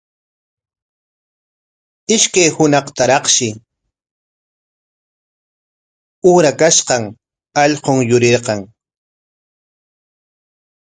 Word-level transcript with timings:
Ishkay 2.15 2.49
hunaqtaraqshi 2.55 3.49
uqrakashqan 6.29 7.03
allqun 7.63 7.97
yurirqan. 8.09 8.59